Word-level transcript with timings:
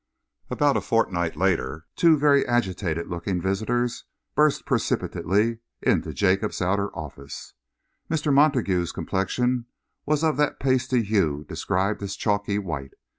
About 0.49 0.75
a 0.77 0.81
fortnight 0.81 1.35
later, 1.37 1.85
two 1.95 2.17
very 2.17 2.43
agitated 2.47 3.05
looking 3.07 3.39
visitors 3.39 4.05
burst 4.33 4.65
precipitately 4.65 5.59
into 5.79 6.11
Jacob's 6.11 6.59
outer 6.59 6.89
office. 6.97 7.53
Mr. 8.09 8.33
Montague's 8.33 8.91
complexion 8.91 9.67
was 10.07 10.23
of 10.23 10.37
that 10.37 10.59
pasty 10.59 11.03
hue 11.03 11.45
described 11.47 12.01
as 12.01 12.15
chalky 12.15 12.57
white. 12.57 12.95